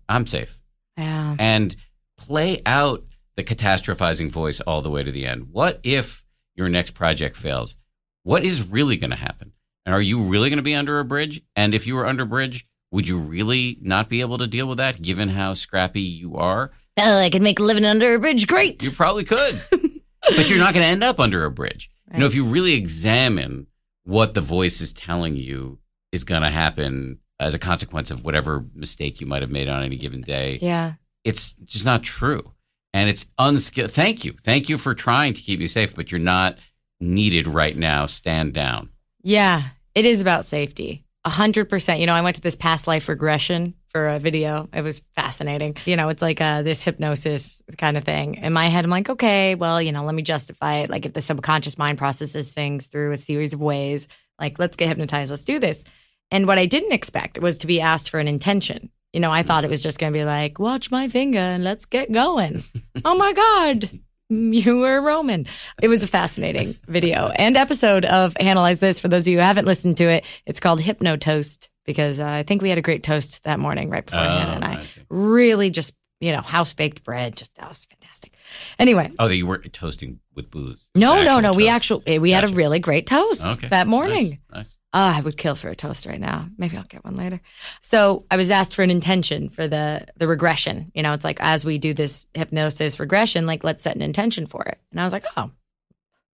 [0.10, 0.57] I'm safe.
[0.98, 1.36] Yeah.
[1.38, 1.76] And
[2.18, 3.04] play out
[3.36, 5.50] the catastrophizing voice all the way to the end.
[5.52, 6.24] What if
[6.56, 7.76] your next project fails?
[8.24, 9.54] What is really going to happen?
[9.86, 11.42] And are you really going to be under a bridge?
[11.56, 14.68] And if you were under a bridge, would you really not be able to deal
[14.68, 16.72] with that given how scrappy you are?
[16.98, 18.84] Oh, I could make living under a bridge great.
[18.84, 19.62] You probably could.
[19.72, 21.90] but you're not going to end up under a bridge.
[22.12, 23.68] You know, if you really examine
[24.04, 25.80] what the voice is telling you
[26.12, 29.84] is going to happen as a consequence of whatever mistake you might have made on
[29.84, 30.94] any given day, yeah.
[31.24, 32.54] it's just not true.
[32.94, 33.92] And it's unskilled.
[33.92, 34.34] Thank you.
[34.44, 36.58] Thank you for trying to keep me safe, but you're not
[37.00, 38.06] needed right now.
[38.08, 38.90] Stand down.
[39.22, 39.64] Yeah.
[39.94, 41.04] It is about safety.
[41.26, 42.00] A hundred percent.
[42.00, 44.70] You know, I went to this past life regression for a video.
[44.74, 45.76] It was fascinating.
[45.86, 48.36] You know, it's like uh, this hypnosis kind of thing.
[48.36, 50.90] In my head, I'm like, okay, well, you know, let me justify it.
[50.90, 54.08] Like if the subconscious mind processes things through a series of ways,
[54.40, 55.84] like let's get hypnotized, let's do this.
[56.32, 58.90] And what I didn't expect was to be asked for an intention.
[59.14, 61.64] You know, I thought it was just going to be like, watch my finger and
[61.64, 62.64] let's get going.
[63.06, 63.90] oh my God,
[64.30, 65.48] you were Roman.
[65.82, 69.00] It was a fascinating video and episode of Analyze This.
[69.00, 72.26] For those of you who haven't listened to it, it's called Hypno Toast because uh,
[72.28, 74.72] I think we had a great toast that morning right before Hannah and Oh, I.
[74.82, 74.86] I.
[75.10, 77.38] Really just, you know, house baked bread.
[77.38, 78.34] Just, that was fantastic.
[78.78, 80.86] Anyway, Oh, that you weren't toasting with booze.
[80.94, 81.54] no, no, no.
[81.54, 83.70] We actually, we had a really great toast Okay.
[83.70, 84.40] that morning.
[84.52, 84.77] Nice, nice.
[84.94, 86.48] Oh, I would kill for a toast right now.
[86.58, 87.42] Maybe I'll get one later.
[87.82, 90.92] So I was asked for an intention for the the regression.
[90.96, 94.46] You know, it's like as we do this hypnosis regression, like let's set an intention
[94.46, 94.80] for it.
[94.92, 95.52] And I was like, oh,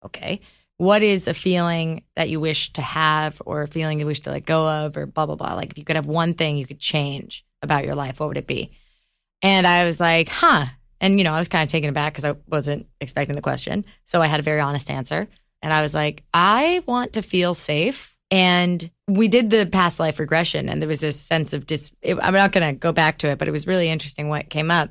[0.07, 0.41] okay.
[0.79, 4.31] What is a feeling that you wish to have, or a feeling you wish to
[4.31, 5.55] let go of, or blah blah blah?
[5.55, 8.39] Like if you could have one thing you could change about your life, what would
[8.39, 8.71] it be?
[9.43, 10.67] And I was like, huh,
[11.01, 13.85] And, you know, I was kind of taken aback because I wasn't expecting the question.
[14.05, 15.29] So I had a very honest answer.
[15.63, 18.17] And I was like, I want to feel safe.
[18.31, 21.91] And we did the past life regression, and there was this sense of dis.
[22.03, 24.51] It, I'm not going to go back to it, but it was really interesting what
[24.51, 24.91] came up.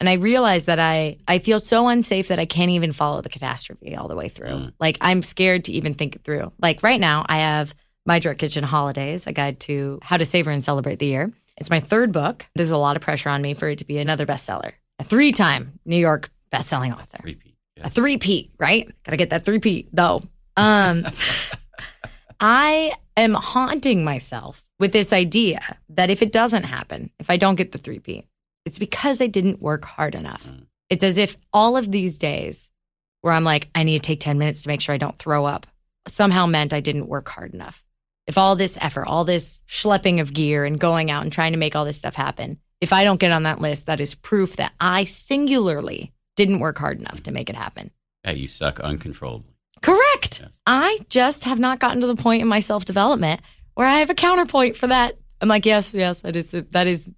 [0.00, 3.28] And I realized that I, I feel so unsafe that I can't even follow the
[3.28, 4.48] catastrophe all the way through.
[4.48, 4.72] Mm.
[4.78, 6.52] Like, I'm scared to even think it through.
[6.62, 7.74] Like, right now, I have
[8.06, 11.32] My Drunk Kitchen Holidays, a guide to how to savor and celebrate the year.
[11.56, 12.46] It's my third book.
[12.54, 15.32] There's a lot of pressure on me for it to be another bestseller, a three
[15.32, 17.56] time New York best-selling author Repeat.
[17.76, 17.86] Yeah.
[17.86, 18.88] a three-peat, right?
[19.04, 20.22] Gotta get that three-peat though.
[20.56, 21.06] Um,
[22.40, 27.56] I am haunting myself with this idea that if it doesn't happen, if I don't
[27.56, 28.26] get the three P,
[28.64, 30.46] it's because I didn't work hard enough.
[30.46, 30.66] Mm.
[30.90, 32.70] It's as if all of these days
[33.22, 35.44] where I'm like, I need to take 10 minutes to make sure I don't throw
[35.44, 35.66] up
[36.06, 37.82] somehow meant I didn't work hard enough.
[38.26, 41.58] If all this effort, all this schlepping of gear and going out and trying to
[41.58, 44.56] make all this stuff happen, if I don't get on that list, that is proof
[44.56, 47.90] that I singularly didn't work hard enough to make it happen.
[48.24, 49.57] Yeah, you suck uncontrollably.
[50.40, 50.50] Yes.
[50.66, 53.40] I just have not gotten to the point in my self development
[53.74, 55.16] where I have a counterpoint for that.
[55.40, 57.10] I'm like, yes, yes, that is that is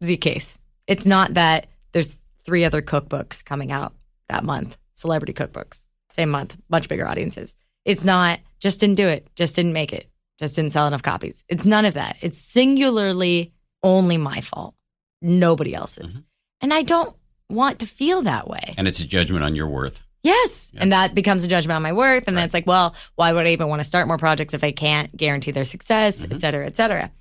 [0.00, 0.58] the case.
[0.86, 3.94] It's not that there's three other cookbooks coming out
[4.28, 7.54] that month, celebrity cookbooks, same month, much bigger audiences.
[7.84, 11.44] It's not just didn't do it, just didn't make it, just didn't sell enough copies.
[11.48, 12.16] It's none of that.
[12.20, 14.74] It's singularly only my fault,
[15.22, 16.18] nobody else's.
[16.18, 16.24] Mhm.
[16.60, 17.14] And I don't
[17.50, 18.74] want to feel that way.
[18.76, 20.02] And it's a judgment on your worth.
[20.24, 20.72] Yes.
[20.74, 20.80] Yeah.
[20.82, 22.26] And that becomes a judgment on my worth.
[22.26, 24.64] And then it's like, well, why would I even want to start more projects if
[24.64, 26.32] I can't guarantee their success, Mhm.
[26.34, 27.12] et cetera, et cetera.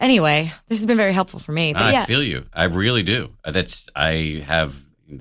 [0.00, 1.72] Anyway, this has been very helpful for me.
[1.74, 2.46] But I yeah, feel you.
[2.52, 3.30] I really do.
[3.44, 4.74] Uh, That's I have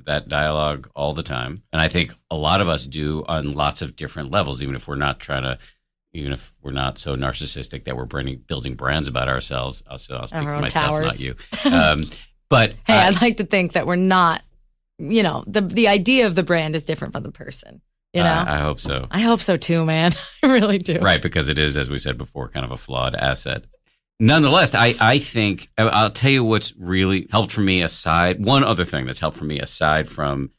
[0.06, 3.82] that dialogue all the time, and I think a lot of us do on lots
[3.82, 4.64] of different levels.
[4.64, 5.58] Even if we're not trying to,
[6.14, 9.84] even if we're not so narcissistic that we're building building brands about ourselves.
[9.86, 11.04] I'll, I'll speak Our for myself, towers.
[11.04, 11.36] not you.
[11.70, 12.04] Um,
[12.48, 14.42] but hey, I- I'd like to think that we're not,
[15.02, 17.82] you know, the the idea of the brand is different from the person.
[18.14, 19.08] You know, I, I hope so.
[19.10, 20.12] I hope so too, man.
[20.44, 21.00] I really do.
[21.00, 23.64] Right, because it is, as we said before, kind of a flawed asset.
[24.20, 28.86] Nonetheless, I, I think I'll tell you what's really helped for me aside one other
[28.86, 30.52] thing that's helped for me aside from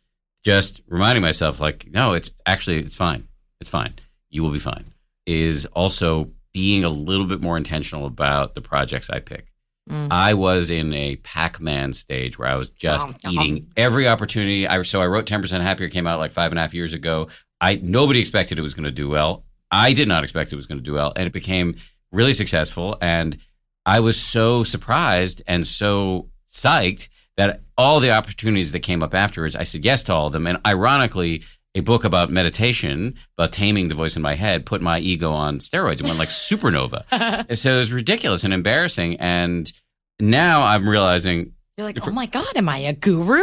[0.43, 3.29] just reminding myself like, no, it's actually it's fine.
[3.61, 3.95] It's fine.
[4.31, 4.93] You will be fine.
[5.27, 9.52] Is also being a little bit more intentional about the projects I pick.
[9.91, 10.09] Mm.
[10.11, 13.33] I was in a Pac-Man stage where I was just dum.
[13.33, 14.67] eating every opportunity.
[14.67, 16.93] I so I wrote Ten Percent Happier came out like five and a half years
[16.93, 17.29] ago.
[17.61, 19.45] I nobody expected it was going to do well.
[19.71, 21.77] I did not expect it was going to do well, and it became
[22.13, 22.97] really successful.
[23.01, 23.39] And
[23.85, 29.57] I was so surprised and so psyched that all the opportunities that came up afterwards,
[29.57, 30.47] I said yes to all of them.
[30.47, 31.43] And ironically,
[31.75, 35.59] a book about meditation, about taming the voice in my head, put my ego on
[35.59, 37.05] steroids and went like supernova.
[37.11, 39.17] And so it was ridiculous and embarrassing.
[39.21, 39.73] And
[40.21, 43.43] now I'm realizing, You're like, oh my god, am I a guru?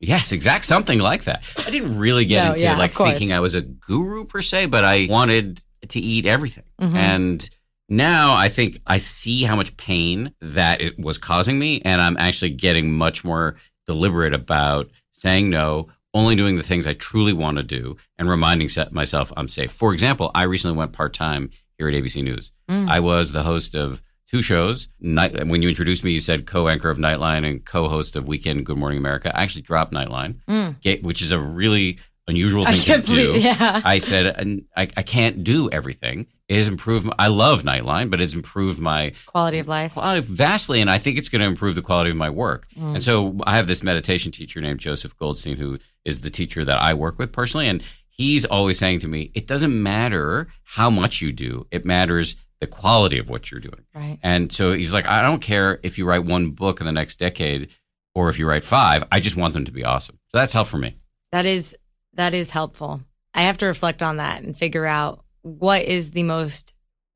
[0.00, 1.42] yes, exact something like that.
[1.56, 4.66] I didn't really get No, into yeah, like thinking I was a guru per se,
[4.66, 6.64] but I wanted to eat everything.
[6.80, 6.94] Mhm.
[6.94, 7.50] And
[7.88, 12.16] now I think I see how much pain that it was causing me, and I'm
[12.16, 17.56] actually getting much more deliberate about saying no, only doing the things I truly want
[17.58, 19.72] to do, and reminding se- myself I'm safe.
[19.72, 22.52] For example, I recently went part time here at ABC News.
[22.68, 22.88] Mm.
[22.90, 24.88] I was the host of two shows.
[25.00, 28.76] Night, when you introduced me, you said co-anchor of Nightline and co-host of Weekend Good
[28.76, 29.34] Morning America.
[29.34, 31.02] I actually dropped Nightline, Mm.
[31.02, 33.38] which is a really unusual thing to do.
[33.38, 33.80] yeah.
[33.84, 36.26] I said, "And I, I can't do everything.
[36.48, 37.10] It has improved.
[37.18, 39.92] I love Nightline, but it's improved my Quality of life.
[39.94, 42.66] quality vastly, and I think it's going to improve the quality of my work.
[42.76, 42.94] Mm.
[42.94, 46.80] And so I have this meditation teacher named Joseph Goldstein, who is the teacher that
[46.80, 51.20] I work with personally, and he's always saying to me, "It doesn't matter how much
[51.20, 54.18] you do; it matters the quality of what you're doing." Right.
[54.22, 57.18] And so he's like, "I don't care if you write one book in the next
[57.18, 57.68] decade."
[58.14, 60.18] Or if you write five, I just want them to be awesome.
[60.32, 60.96] So that's helped for me.
[61.30, 61.76] That is
[62.14, 63.00] that is helpful.
[63.34, 66.74] I have to reflect on that and figure out what is the most,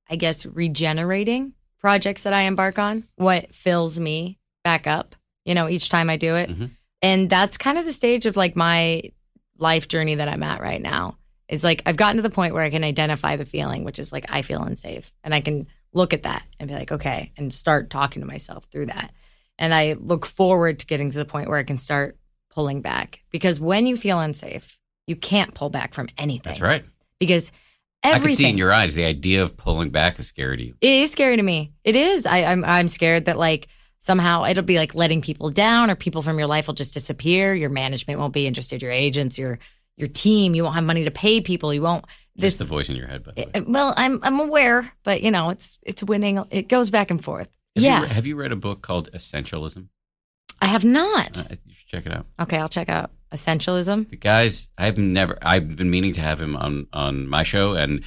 [0.09, 3.05] I guess, regenerating projects that I embark on.
[3.17, 6.51] What fills me back up, you know, each time I do it.
[6.51, 6.71] Mhm.
[7.03, 9.03] And that's kind of the stage of like my
[9.59, 11.19] life journey that I'm at right now.
[11.49, 14.13] Is like I've gotten to the point where I can identify the feeling, which is
[14.13, 17.53] like I feel unsafe, and I can look at that and be like, okay, and
[17.53, 19.13] start talking to myself through that.
[19.59, 22.17] And I look forward to getting to the point where I can start
[22.49, 24.79] pulling back because when you feel unsafe,
[25.12, 26.53] you can't pull back from anything.
[26.53, 26.85] That's right.
[27.20, 27.51] Because
[28.03, 28.25] everything.
[28.25, 30.75] I can see in your eyes the idea of pulling back is scary to you.
[30.81, 31.72] it is scary to me.
[31.85, 32.25] It is.
[32.27, 36.22] I, I'm I'm scared that like somehow it'll be like letting people down or people
[36.22, 37.55] from your life will just disappear.
[37.55, 38.81] Your management won't be interested.
[38.83, 39.59] Your agents, your
[39.96, 41.72] your team, you won't have money to pay people.
[41.75, 42.05] You won't.
[42.35, 43.46] This This the voice in your head, the way.
[43.55, 46.42] it- well, I'm I'm aware, but you know, it's it's winning.
[46.51, 47.48] It goes back and forth.
[47.77, 49.88] Have yeah, You, have you read a book called Essentialism?
[50.61, 51.38] I have not.
[51.51, 51.57] Uh,
[51.93, 52.27] Check it out.
[52.41, 54.09] Okay, I'll check out Essentialism.
[54.11, 58.03] The guys, I've never, I've been meaning to have him on on my show, and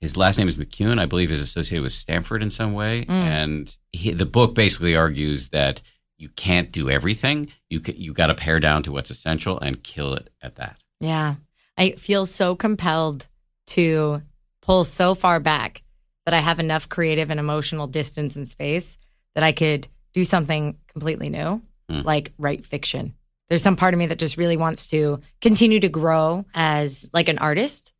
[0.00, 0.98] his last name is McKeown.
[1.00, 3.10] I believe is associated with Stanford in some way, Mm.
[3.10, 5.82] and he, the book basically argues that
[6.18, 7.48] you can't do everything.
[7.68, 10.76] You ca you got to pare down to what's essential and kill it at that.
[11.00, 11.36] Yeah.
[11.78, 13.26] I feel so compelled
[13.68, 14.22] to
[14.60, 15.82] pull so far back
[16.26, 18.98] that I have enough creative and emotional distance and space
[19.34, 22.00] that I could do something completely new, Hmm.
[22.02, 23.14] like write fiction.
[23.50, 27.28] There's some part of me that just really wants to continue to grow as like
[27.28, 27.92] an artist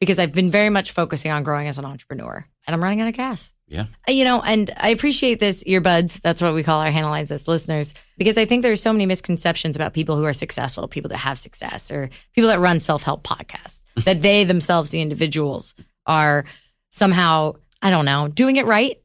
[0.00, 3.08] because I've been very much focusing on growing as an entrepreneur and I'm running out
[3.08, 3.52] of gas.
[3.66, 3.86] Yeah.
[4.08, 6.20] Uh, You know, and I appreciate this earbuds.
[6.20, 9.76] That's what we call our Analyze This listeners, because I think there's so many misconceptions
[9.76, 13.24] about people who are successful, people that have success, or people that run self help
[13.24, 15.74] podcasts, that they themselves, the individuals,
[16.06, 16.44] are
[16.90, 19.00] somehow, I don't know, doing it right.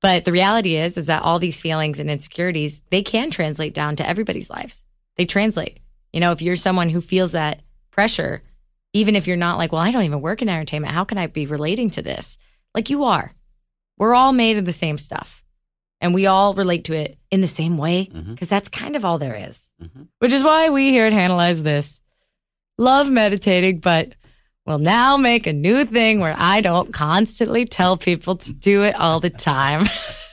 [0.00, 3.96] But the reality is, is that all these feelings and insecurities, they can translate down
[3.96, 4.84] to everybody's lives.
[5.16, 5.78] They translate.
[6.12, 8.42] You know, if you're someone who feels that pressure,
[8.92, 11.26] even if you're not like, well, I don't even work in entertainment, how can I
[11.26, 12.38] be relating to this?
[12.74, 13.32] Like you are.
[13.98, 15.42] We're all made of the same stuff.
[16.00, 19.18] And we all relate to it in the same way because that's kind of all
[19.18, 19.70] there is.
[19.82, 20.08] Mhm.
[20.18, 22.02] Which is why we here at Analyze This
[22.76, 24.14] love meditating, but
[24.66, 28.94] we'll now make a new thing where I don't constantly tell people to do it
[28.96, 29.86] all the time.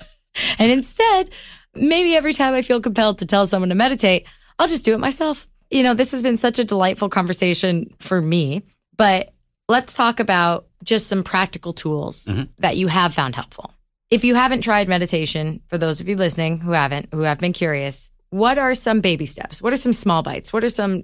[0.59, 1.29] and instead,
[1.73, 4.25] maybe every time I feel compelled to tell someone to meditate,
[4.61, 5.47] I'll just do it myself.
[5.71, 8.61] You know, this has been such a delightful conversation for me,
[8.95, 9.33] but
[9.67, 12.49] let's talk about just some practical tools Mhm.
[12.59, 13.73] that you have found helpful.
[14.11, 17.53] If you haven't tried meditation, for those of you listening who haven't, who have been
[17.53, 19.63] curious, what are some baby steps?
[19.63, 20.53] What are some small bites?
[20.53, 21.03] What are some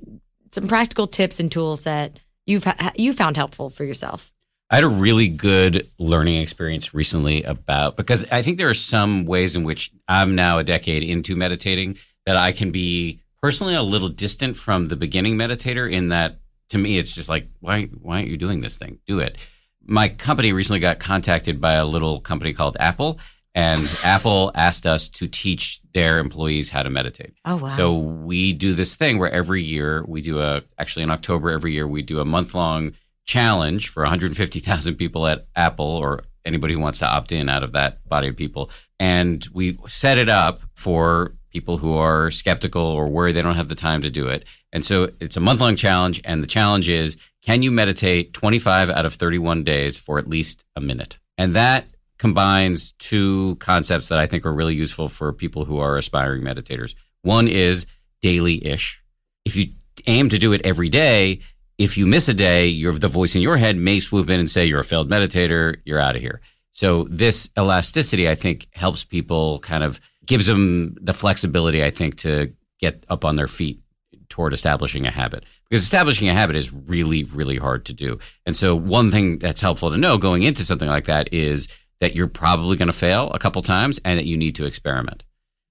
[0.51, 4.31] some practical tips and tools that you've ha- you found helpful for yourself?
[4.69, 9.25] I had a really good learning experience recently about because I think there are some
[9.25, 13.81] ways in which I'm now a decade into meditating that I can be personally a
[13.81, 18.17] little distant from the beginning meditator in that to me it's just like why why
[18.17, 18.99] aren't you doing this thing?
[19.07, 19.37] Do it.
[19.85, 23.19] My company recently got contacted by a little company called Apple
[23.55, 27.35] and Apple asked us to teach their employees how to meditate.
[27.45, 27.69] Oh wow!
[27.77, 31.71] So we do this thing where every year we do a actually in October every
[31.71, 36.81] year we do a month long challenge for 150,000 people at Apple or anybody who
[36.81, 40.59] wants to opt in out of that body of people and we set it up
[40.73, 44.45] for people who are skeptical or worried they don't have the time to do it.
[44.71, 48.91] And so it's a month long challenge and the challenge is can you meditate 25
[48.91, 51.17] out of 31 days for at least a minute?
[51.35, 51.87] And that
[52.19, 56.93] combines two concepts that I think are really useful for people who are aspiring meditators.
[57.23, 57.87] One is
[58.21, 59.01] daily ish.
[59.43, 59.73] If you
[60.05, 61.39] aim to do it every day,
[61.79, 64.49] if you miss a day, your the voice in your head may swoop in and
[64.49, 66.41] say you're a failed meditator, you're out of here.
[66.77, 72.17] So this elasticity, I think, helps people kind of gives them the flexibility, I think,
[72.17, 73.81] to get up on their feet
[74.29, 75.43] toward establishing a habit.
[75.69, 78.19] Because establishing a habit is really, really hard to do.
[78.45, 81.67] And so one thing that's helpful to know going into something like that is
[81.99, 85.23] that you're probably going to fail a couple times and that you need to experiment.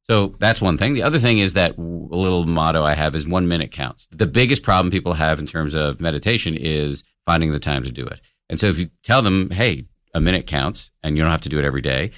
[0.09, 0.95] So that's one thing.
[0.95, 4.07] The other thing is that little motto I have is one minute counts.
[4.11, 8.07] The biggest problem people have in terms of meditation is finding the time to do
[8.07, 8.21] it.
[8.49, 11.49] And so if you tell them, hey, a minute counts and you don't have to
[11.49, 12.12] do it every day,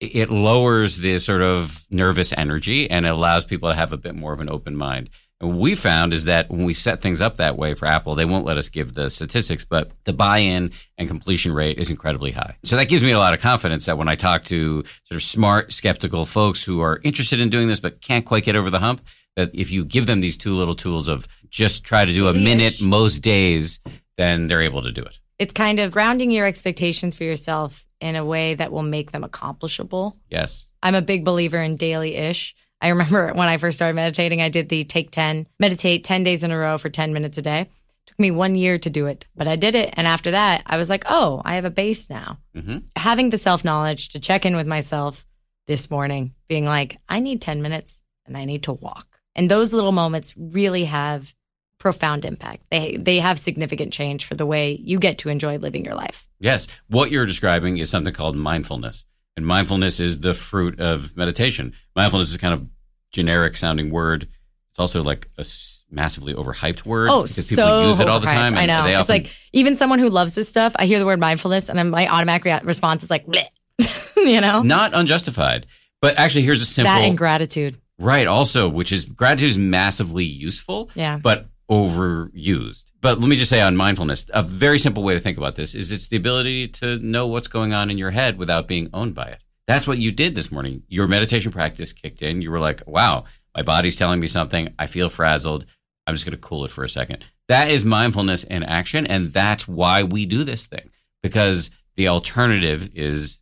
[0.00, 4.14] it- lowers the sort of nervous energy and it allows people to have a bit
[4.14, 5.10] more of an open mind.
[5.40, 8.14] And what we found is that when we set things up that way for Apple,
[8.14, 12.30] they won't let us give the statistics, but the buy-in and completion rate is incredibly
[12.32, 12.56] high.
[12.62, 15.22] So that gives me a lot of confidence that when I talk to sort of
[15.22, 18.80] smart, skeptical folks who are interested in doing this but can't quite get over the
[18.80, 19.00] hump,
[19.36, 22.34] that if you give them these two little tools of just try to do a
[22.34, 23.80] minute most days,
[24.18, 25.18] then they're able to do it.
[25.40, 29.24] It's kind of grounding your expectations for yourself in a way that will make them
[29.24, 30.14] accomplishable.
[30.28, 30.66] Yes.
[30.82, 32.54] I'm a big believer in daily ish.
[32.80, 36.44] I remember when I first started meditating, I did the take 10, meditate 10 days
[36.44, 37.62] in a row for 10 minutes a day.
[37.62, 37.68] It
[38.06, 39.94] took me one year to do it, but I did it.
[39.94, 42.36] And after that, I was like, oh, I have a base now.
[42.54, 45.24] hmm Having the self knowledge to check in with myself
[45.66, 49.06] this morning, being like, I need 10 minutes and I need to walk.
[49.34, 51.34] And those little moments really have
[51.80, 52.62] profound impact.
[52.70, 56.28] They, they have significant change for the way you get to enjoy living your life.
[56.38, 56.68] Yes.
[56.88, 59.04] What you're describing is something called mindfulness.
[59.36, 61.72] And mindfulness is the fruit of meditation.
[61.96, 62.66] Mindfulness is kind of
[63.10, 64.28] generic sounding word.
[64.70, 65.44] It's also like a
[65.90, 68.56] massively overhyped word Oh, because people so use it all the time.
[68.56, 68.86] I know.
[68.86, 71.76] It's often, like even someone who loves this stuff, I hear the word mindfulness, and
[71.78, 73.46] then my automatic rea- response is like, Bleh.
[74.16, 75.66] you know, not unjustified.
[76.00, 77.80] But actually, here's a simple that and gratitude.
[77.98, 78.26] right.
[78.26, 81.18] Also, which is gratitude is massively useful, Yeah.
[81.18, 82.84] but overused.
[83.00, 85.74] But let me just say on mindfulness, a very simple way to think about this
[85.74, 89.14] is it's the ability to know what's going on in your head without being owned
[89.14, 89.42] by it.
[89.66, 90.82] That's what you did this morning.
[90.88, 92.42] Your meditation practice kicked in.
[92.42, 93.24] You were like, wow,
[93.56, 94.74] My body's telling me something.
[94.78, 95.64] I feel frazzled.
[96.06, 97.24] I'm just going to cool it for a second.
[97.48, 99.06] That is mindfulness in action.
[99.06, 100.90] And that's why we do this thing
[101.22, 103.38] because the alternative is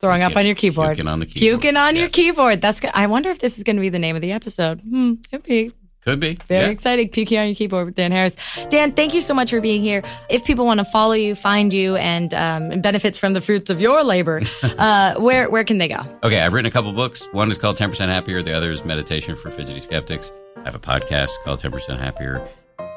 [0.00, 0.90] throwing up on your keyboard.
[0.96, 1.60] Puking on the keyboard.
[1.60, 2.60] Puking on your keyboard.
[2.60, 2.80] That's.
[2.80, 4.80] go- I wonder if this is going to be the name of the episode.
[4.80, 5.14] Hmm.
[5.32, 5.72] It'd be
[6.06, 6.38] Could be.
[6.48, 6.70] very Yeah.
[6.70, 7.08] exciting.
[7.08, 8.36] Puking on your keyboard with Dan Harris.
[8.70, 10.02] Dan, thank you so much for being here.
[10.30, 13.70] If people want to follow you, find you, and um, and benefits from the fruits
[13.70, 16.00] of your labor, uh, where where can they go?
[16.22, 17.26] Okay, I've written a couple books.
[17.32, 18.40] One is called 10% Happier.
[18.42, 20.30] The other is Meditation for Fidgety Skeptics.
[20.58, 22.46] I have a podcast called 10% Happier.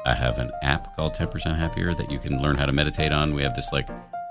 [0.06, 3.34] I have an app called 10% Happier that you can learn how to meditate on.
[3.34, 3.88] We have this like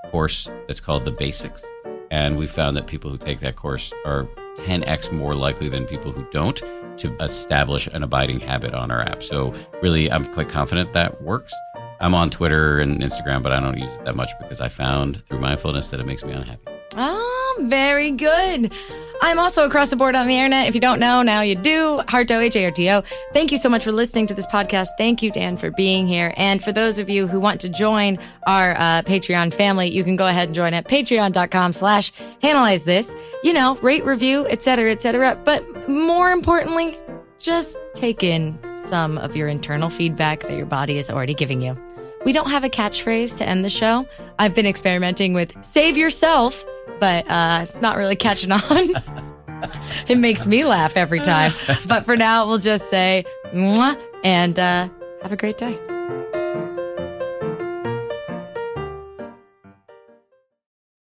[0.10, 1.64] course that's called The Basics.
[2.12, 4.28] And we found that people who take that course are
[4.66, 6.60] 10x more likely than people who don't
[7.00, 9.24] to establish an abiding habit on our app.
[9.24, 11.54] So, really, I'm quite confident that works.
[12.02, 15.26] I'm on Twitter and Instagram, but I don't use it that much because I found
[15.26, 16.62] through mindfulness that it makes me unhappy.
[16.96, 18.74] Oh, very good.
[19.22, 20.68] I'm also across the board on the internet.
[20.68, 22.02] If you don't know, now you do.
[22.08, 23.04] Harto, H-A-R-T-O.
[23.34, 24.90] Thank you so much for listening to this podcast.
[24.98, 26.34] Thank you, Dan, for being here.
[26.38, 30.16] And for those of you who want to join our uh, Patreon family, you can
[30.16, 33.14] go ahead and join at patreon.com slash analyze this.
[33.44, 35.42] You know, rate, review, etc., cetera, et cetera.
[35.44, 36.98] But more importantly,
[37.40, 41.78] just take in some of your internal feedback that your body is already giving you.
[42.26, 44.08] We don't have a catchphrase to end the show.
[44.38, 46.66] I've been experimenting with save yourself,
[47.00, 48.62] but uh, it's not really catching on.
[50.08, 51.54] it makes me laugh every time.
[51.88, 54.90] But for now, we'll just say, and uh,
[55.22, 55.80] have a great day.